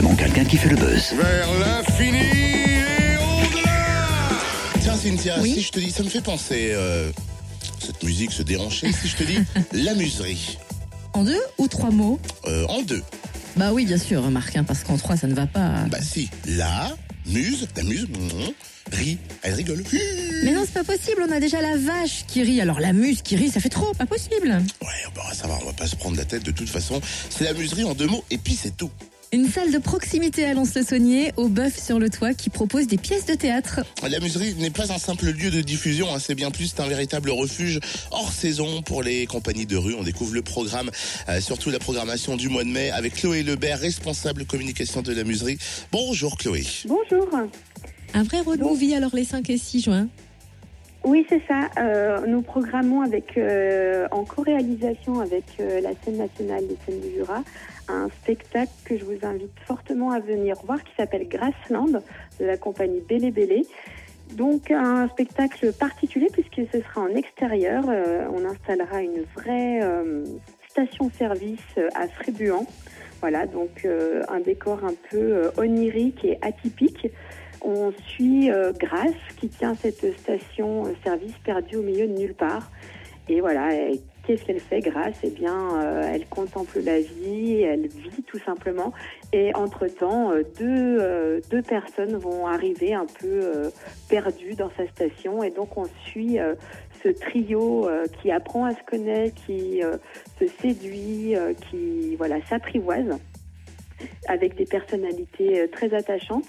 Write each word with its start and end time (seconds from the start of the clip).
forcément 0.00 0.14
quelqu'un 0.14 0.44
qui 0.44 0.56
fait 0.56 0.68
le 0.68 0.76
buzz. 0.76 1.12
Vers 1.16 1.58
l'infini 1.58 2.18
et 2.18 3.16
au-delà 3.16 4.06
Tiens 4.80 4.96
Cynthia, 4.96 5.42
si 5.42 5.60
je 5.60 5.72
te 5.72 5.80
dis, 5.80 5.90
ça 5.90 6.04
me 6.04 6.08
fait 6.08 6.20
penser, 6.20 6.70
euh, 6.72 7.10
cette 7.80 8.00
musique 8.04 8.30
se 8.30 8.44
déhancher, 8.44 8.92
si 8.92 9.08
je 9.08 9.16
te 9.16 9.24
dis 9.24 9.38
la 9.72 9.94
muserie, 9.94 10.56
En 11.14 11.24
deux 11.24 11.40
ou 11.58 11.66
trois 11.66 11.90
mots 11.90 12.20
euh, 12.46 12.64
en 12.68 12.82
deux. 12.82 13.02
Bah 13.56 13.72
oui, 13.72 13.86
bien 13.86 13.98
sûr, 13.98 14.22
Marc, 14.30 14.54
hein, 14.54 14.62
parce 14.62 14.84
qu'en 14.84 14.96
trois, 14.98 15.16
ça 15.16 15.26
ne 15.26 15.34
va 15.34 15.46
pas. 15.46 15.86
Bah 15.90 15.98
si, 16.00 16.30
la 16.46 16.96
muse, 17.26 17.66
la 17.76 17.82
muse, 17.82 18.06
mhm, 18.08 18.52
rit, 18.92 19.18
elle 19.42 19.54
rigole. 19.54 19.82
Mais 20.44 20.52
non, 20.52 20.62
c'est 20.64 20.84
pas 20.84 20.96
possible, 20.96 21.24
on 21.28 21.32
a 21.32 21.40
déjà 21.40 21.60
la 21.60 21.76
vache 21.76 22.24
qui 22.28 22.44
rit. 22.44 22.60
Alors 22.60 22.78
la 22.78 22.92
muse 22.92 23.22
qui 23.22 23.34
rit, 23.34 23.50
ça 23.50 23.58
fait 23.58 23.68
trop, 23.68 23.92
pas 23.94 24.06
possible. 24.06 24.62
Ouais, 24.80 25.12
bah 25.16 25.22
ça 25.32 25.48
va, 25.48 25.58
on 25.60 25.66
va 25.66 25.72
pas 25.72 25.88
se 25.88 25.96
prendre 25.96 26.16
la 26.16 26.24
tête 26.24 26.44
de 26.44 26.52
toute 26.52 26.68
façon. 26.68 27.00
C'est 27.30 27.44
la 27.44 27.52
muserie 27.52 27.82
en 27.82 27.94
deux 27.94 28.06
mots 28.06 28.24
et 28.30 28.38
puis 28.38 28.54
c'est 28.54 28.76
tout. 28.76 28.92
Une 29.30 29.46
salle 29.46 29.70
de 29.70 29.78
proximité 29.78 30.46
à 30.46 30.54
Lons-le-Saunier, 30.54 31.32
au 31.36 31.48
bœuf 31.48 31.78
sur 31.78 31.98
le 31.98 32.08
toit, 32.08 32.32
qui 32.32 32.48
propose 32.48 32.86
des 32.86 32.96
pièces 32.96 33.26
de 33.26 33.34
théâtre. 33.34 33.80
La 34.08 34.20
muserie 34.20 34.54
n'est 34.54 34.70
pas 34.70 34.90
un 34.90 34.96
simple 34.96 35.26
lieu 35.26 35.50
de 35.50 35.60
diffusion, 35.60 36.14
hein, 36.14 36.18
c'est 36.18 36.34
bien 36.34 36.50
plus, 36.50 36.68
c'est 36.68 36.80
un 36.80 36.88
véritable 36.88 37.28
refuge 37.28 37.78
hors 38.10 38.32
saison 38.32 38.80
pour 38.80 39.02
les 39.02 39.26
compagnies 39.26 39.66
de 39.66 39.76
rue. 39.76 39.94
On 39.94 40.02
découvre 40.02 40.32
le 40.32 40.40
programme, 40.40 40.90
euh, 41.28 41.42
surtout 41.42 41.68
la 41.68 41.78
programmation 41.78 42.36
du 42.36 42.48
mois 42.48 42.64
de 42.64 42.70
mai, 42.70 42.90
avec 42.90 43.16
Chloé 43.16 43.42
Lebert, 43.42 43.80
responsable 43.80 44.46
communication 44.46 45.02
de 45.02 45.12
la 45.12 45.24
muserie. 45.24 45.58
Bonjour 45.92 46.38
Chloé. 46.38 46.64
Bonjour. 46.86 47.28
Un 48.14 48.22
vrai 48.22 48.40
road 48.40 48.60
movie 48.60 48.94
alors 48.94 49.14
les 49.14 49.24
5 49.24 49.50
et 49.50 49.58
6 49.58 49.82
juin? 49.82 50.08
Oui, 51.04 51.24
c'est 51.28 51.42
ça. 51.46 51.70
Euh, 51.78 52.26
nous 52.26 52.42
programmons 52.42 53.02
avec, 53.02 53.38
euh, 53.38 54.08
en 54.10 54.24
co-réalisation 54.24 55.20
avec 55.20 55.44
euh, 55.60 55.80
la 55.80 55.90
scène 56.02 56.16
nationale 56.16 56.66
des 56.66 56.76
scènes 56.84 57.00
du 57.00 57.14
Jura 57.14 57.42
un 57.90 58.08
spectacle 58.22 58.72
que 58.84 58.98
je 58.98 59.04
vous 59.04 59.18
invite 59.22 59.58
fortement 59.64 60.10
à 60.10 60.20
venir 60.20 60.56
voir 60.66 60.82
qui 60.84 60.90
s'appelle 60.94 61.26
Grassland 61.26 62.02
de 62.38 62.44
la 62.44 62.58
compagnie 62.58 63.00
Bélé 63.00 63.30
Bélé. 63.30 63.64
Donc 64.34 64.70
un 64.70 65.08
spectacle 65.08 65.72
particulier 65.72 66.28
puisque 66.30 66.70
ce 66.70 66.82
sera 66.82 67.00
en 67.00 67.14
extérieur. 67.14 67.84
On 67.86 68.44
installera 68.44 69.00
une 69.00 69.24
vraie 69.34 69.80
station-service 70.68 71.78
à 71.94 72.08
Frébuant. 72.08 72.66
Voilà, 73.22 73.46
donc 73.46 73.86
un 73.86 74.40
décor 74.40 74.84
un 74.84 74.92
peu 75.10 75.50
onirique 75.56 76.26
et 76.26 76.36
atypique. 76.42 77.08
On 77.70 77.92
suit 77.92 78.50
euh, 78.50 78.72
Grace 78.72 79.12
qui 79.36 79.50
tient 79.50 79.74
cette 79.74 80.18
station-service 80.20 81.34
perdue 81.44 81.76
au 81.76 81.82
milieu 81.82 82.06
de 82.06 82.18
nulle 82.18 82.32
part. 82.32 82.70
Et 83.28 83.42
voilà, 83.42 83.68
qu'est-ce 84.26 84.42
qu'elle 84.46 84.58
fait 84.58 84.80
Grace 84.80 85.18
Eh 85.22 85.28
bien, 85.28 85.76
euh, 85.76 86.10
elle 86.14 86.26
contemple 86.28 86.80
la 86.80 86.98
vie, 86.98 87.60
elle 87.60 87.88
vit 87.88 88.22
tout 88.26 88.38
simplement. 88.38 88.94
Et 89.34 89.54
entre-temps, 89.54 90.32
euh, 90.32 90.44
deux, 90.58 90.98
euh, 90.98 91.40
personnes 91.68 92.16
vont 92.16 92.46
arriver 92.46 92.94
un 92.94 93.04
peu 93.04 93.26
euh, 93.26 93.70
perdues 94.08 94.54
dans 94.54 94.70
sa 94.78 94.86
station. 94.88 95.42
Et 95.42 95.50
donc, 95.50 95.76
on 95.76 95.84
suit 96.06 96.38
euh, 96.38 96.54
ce 97.02 97.10
trio 97.10 97.86
euh, 97.86 98.06
qui 98.22 98.30
apprend 98.30 98.64
à 98.64 98.70
se 98.70 98.82
connaître, 98.90 99.34
qui 99.44 99.84
euh, 99.84 99.98
se 100.38 100.46
séduit, 100.62 101.36
euh, 101.36 101.52
qui 101.52 102.16
voilà 102.16 102.36
s'apprivoise 102.46 103.18
avec 104.26 104.56
des 104.56 104.64
personnalités 104.64 105.60
euh, 105.60 105.66
très 105.66 105.92
attachantes. 105.92 106.48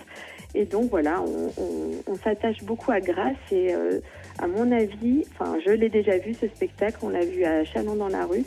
Et 0.55 0.65
donc 0.65 0.89
voilà, 0.89 1.21
on, 1.21 1.51
on- 1.61 2.11
on 2.13 2.15
s'attache 2.17 2.63
beaucoup 2.63 2.91
à 2.91 2.99
Grace 2.99 3.35
et 3.51 3.73
euh, 3.73 3.99
à 4.39 4.47
mon 4.47 4.71
avis, 4.71 5.23
enfin 5.33 5.57
je 5.65 5.71
l'ai 5.71 5.89
déjà 5.89 6.17
vu 6.17 6.33
ce 6.33 6.47
spectacle, 6.47 6.97
on 7.03 7.09
l'a 7.09 7.23
vu 7.23 7.43
à 7.45 7.63
Chalon 7.65 7.95
dans 7.95 8.07
la 8.07 8.25
rue. 8.25 8.43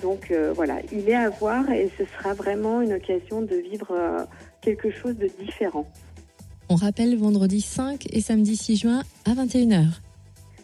Donc 0.00 0.30
euh, 0.30 0.52
voilà, 0.54 0.76
il 0.92 1.08
est 1.08 1.14
à 1.16 1.28
voir 1.28 1.68
et 1.72 1.90
ce 1.98 2.04
sera 2.04 2.34
vraiment 2.34 2.80
une 2.82 2.92
occasion 2.92 3.42
de 3.42 3.56
vivre 3.56 3.90
euh, 3.90 4.24
quelque 4.60 4.90
chose 4.90 5.16
de 5.16 5.28
différent. 5.44 5.86
On 6.68 6.76
rappelle 6.76 7.16
vendredi 7.16 7.60
5 7.60 8.06
et 8.12 8.20
samedi 8.20 8.54
6 8.54 8.76
juin 8.76 9.02
à 9.26 9.30
21h. 9.32 9.86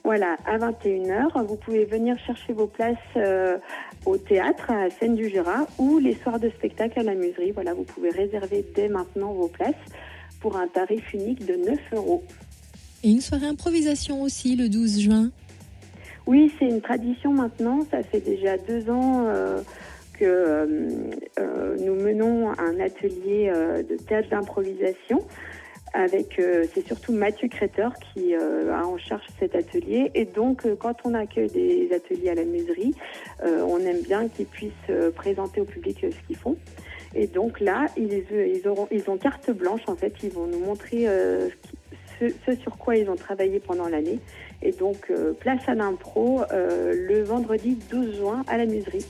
Voilà, 0.04 0.36
à 0.46 0.56
21h, 0.56 1.44
vous 1.48 1.56
pouvez 1.56 1.84
venir 1.84 2.16
chercher 2.24 2.52
vos 2.52 2.68
places 2.68 2.94
euh, 3.16 3.58
au 4.04 4.16
théâtre 4.16 4.70
à 4.70 4.88
Seine 4.88 5.16
du 5.16 5.28
Jura 5.28 5.66
ou 5.78 5.98
les 5.98 6.14
soirs 6.14 6.38
de 6.38 6.48
spectacle 6.50 7.00
à 7.00 7.02
la 7.02 7.16
muserie. 7.16 7.50
Voilà, 7.50 7.74
vous 7.74 7.82
pouvez 7.82 8.10
réserver 8.10 8.64
dès 8.76 8.88
maintenant 8.88 9.32
vos 9.32 9.48
places 9.48 9.74
pour 10.40 10.56
un 10.56 10.68
tarif 10.68 11.12
unique 11.14 11.44
de 11.46 11.54
9 11.54 11.78
euros. 11.92 12.22
Et 13.02 13.10
une 13.10 13.20
soirée 13.20 13.46
improvisation 13.46 14.22
aussi 14.22 14.56
le 14.56 14.68
12 14.68 15.00
juin. 15.00 15.30
Oui, 16.26 16.52
c'est 16.58 16.66
une 16.66 16.80
tradition 16.80 17.32
maintenant. 17.32 17.86
Ça 17.90 18.02
fait 18.02 18.20
déjà 18.20 18.56
deux 18.58 18.90
ans 18.90 19.26
euh, 19.28 19.60
que 20.18 20.24
euh, 20.24 20.66
euh, 21.38 21.76
nous 21.78 21.94
menons 21.94 22.50
un 22.58 22.80
atelier 22.80 23.50
euh, 23.52 23.82
de 23.82 23.96
théâtre 23.96 24.30
d'improvisation. 24.30 25.24
Avec, 25.94 26.38
c'est 26.74 26.86
surtout 26.86 27.12
Mathieu 27.12 27.48
Créteur 27.48 27.90
qui 27.94 28.34
a 28.34 28.86
en 28.86 28.98
charge 28.98 29.22
cet 29.38 29.54
atelier. 29.54 30.10
Et 30.14 30.26
donc, 30.26 30.66
quand 30.78 30.94
on 31.04 31.14
accueille 31.14 31.48
des 31.48 31.88
ateliers 31.90 32.28
à 32.28 32.34
la 32.34 32.44
muserie, 32.44 32.92
on 33.42 33.78
aime 33.78 34.02
bien 34.02 34.28
qu'ils 34.28 34.44
puissent 34.44 34.72
présenter 35.14 35.62
au 35.62 35.64
public 35.64 35.96
ce 36.02 36.26
qu'ils 36.26 36.36
font. 36.36 36.58
Et 37.16 37.26
donc 37.26 37.60
là, 37.60 37.86
ils, 37.96 38.22
ils, 38.30 38.68
auront, 38.68 38.86
ils 38.92 39.08
ont 39.08 39.16
carte 39.16 39.50
blanche. 39.50 39.80
En 39.86 39.96
fait, 39.96 40.12
ils 40.22 40.30
vont 40.30 40.46
nous 40.46 40.60
montrer 40.60 41.08
euh, 41.08 41.48
ce, 42.20 42.54
sur 42.60 42.76
quoi 42.76 42.96
ils 42.96 43.08
ont 43.08 43.16
travaillé 43.16 43.58
pendant 43.58 43.88
l'année. 43.88 44.20
Et 44.62 44.72
donc, 44.72 45.06
euh, 45.10 45.32
place 45.32 45.62
à 45.66 45.74
l'impro 45.74 46.42
euh, 46.52 46.92
le 47.08 47.22
vendredi 47.22 47.78
12 47.90 48.16
juin 48.16 48.44
à 48.46 48.58
la 48.58 48.66
muserie. 48.66 49.04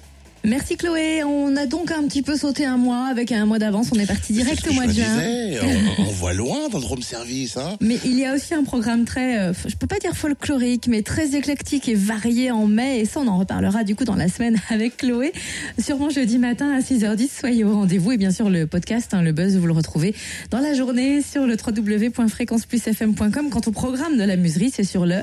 Merci 0.45 0.77
Chloé, 0.77 1.25
on 1.25 1.56
a 1.56 1.66
donc 1.66 1.91
un 1.91 2.05
petit 2.05 2.22
peu 2.22 2.37
sauté 2.37 2.65
un 2.65 2.77
mois 2.77 3.06
avec 3.11 3.33
un 3.33 3.47
mois 3.47 3.59
d'avance, 3.59 3.91
on 3.93 3.99
est 3.99 4.06
parti 4.06 4.33
direct 4.33 4.65
au 4.71 4.75
mois 4.75 4.87
de 4.87 4.93
juin. 4.93 5.03
disais, 5.03 5.59
on, 5.96 5.96
on 5.96 5.96
voit 6.26 6.34
loin 6.34 6.69
dans 6.69 6.81
le 6.81 6.87
room 6.87 7.03
service. 7.03 7.56
Hein. 7.56 7.76
Mais 7.81 7.98
il 8.04 8.19
y 8.19 8.25
a 8.25 8.34
aussi 8.34 8.53
un 8.53 8.64
programme 8.64 9.04
très, 9.04 9.38
euh, 9.38 9.53
je 9.64 9.76
peux 9.76 9.87
pas 9.87 10.00
dire 10.00 10.16
folklorique, 10.16 10.88
mais 10.88 11.03
très 11.03 11.37
éclectique 11.37 11.88
et 11.88 11.94
varié 11.94 12.50
en 12.50 12.66
mai. 12.66 12.98
Et 12.98 13.04
ça, 13.04 13.20
on 13.20 13.28
en 13.28 13.38
reparlera 13.38 13.84
du 13.84 13.94
coup 13.94 14.04
dans 14.04 14.16
la 14.16 14.26
semaine 14.26 14.60
avec 14.70 14.97
Chloé. 14.97 15.32
Sûrement 15.78 16.10
jeudi 16.10 16.38
matin 16.38 16.69
à 16.72 16.81
6h10. 16.81 17.28
Soyez 17.38 17.62
au 17.62 17.72
rendez-vous. 17.72 18.10
Et 18.10 18.16
bien 18.16 18.32
sûr, 18.32 18.50
le 18.50 18.66
podcast, 18.66 19.15
hein, 19.15 19.22
le 19.22 19.31
buzz, 19.31 19.56
vous 19.56 19.69
le 19.69 19.72
retrouvez 19.72 20.16
dans 20.50 20.59
la 20.59 20.75
journée 20.75 21.22
sur 21.22 21.47
le 21.47 21.54
www.fréquenceplusfm.com. 21.65 23.50
Quant 23.50 23.62
au 23.65 23.70
programme 23.70 24.19
de 24.19 24.25
la 24.25 24.34
muserie, 24.34 24.72
c'est 24.75 24.82
sur 24.82 25.06
le 25.06 25.20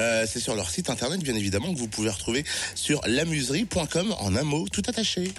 Euh, 0.00 0.24
c'est 0.26 0.40
sur 0.40 0.56
leur 0.56 0.68
site 0.68 0.90
internet, 0.90 1.20
bien 1.20 1.36
évidemment, 1.36 1.72
que 1.72 1.78
vous 1.78 1.86
pouvez 1.86 2.10
retrouver 2.10 2.44
sur 2.74 3.00
lamuserie.com 3.06 4.16
en 4.18 4.34
un 4.34 4.42
mot 4.42 4.66
tout 4.68 4.82
attaché. 4.88 5.30